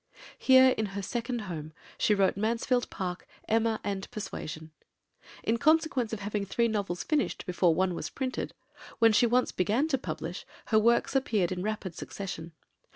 Here 0.39 0.69
in 0.79 0.87
her 0.97 1.03
second 1.03 1.41
home 1.41 1.73
she 1.95 2.15
wrote 2.15 2.35
Mansfield 2.35 2.89
Park, 2.89 3.27
Emma, 3.47 3.79
and 3.83 4.09
Persuasion. 4.09 4.71
In 5.43 5.59
consequence 5.59 6.11
of 6.11 6.21
having 6.21 6.43
three 6.43 6.67
novels 6.67 7.03
finished 7.03 7.45
before 7.45 7.75
one 7.75 7.93
was 7.93 8.09
printed, 8.09 8.55
when 8.97 9.13
she 9.13 9.27
once 9.27 9.51
began 9.51 9.87
to 9.89 9.99
publish, 9.99 10.43
her 10.69 10.79
works 10.79 11.15
appeared 11.15 11.51
in 11.51 11.61
rapid 11.61 11.93
succession. 11.93 12.51